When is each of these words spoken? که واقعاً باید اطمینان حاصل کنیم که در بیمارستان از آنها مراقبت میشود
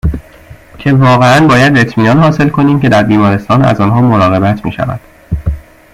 که 0.79 0.93
واقعاً 0.93 1.47
باید 1.47 1.77
اطمینان 1.77 2.19
حاصل 2.19 2.49
کنیم 2.49 2.79
که 2.79 2.89
در 2.89 3.03
بیمارستان 3.03 3.61
از 3.61 3.81
آنها 3.81 4.01
مراقبت 4.01 4.65
میشود 4.65 4.99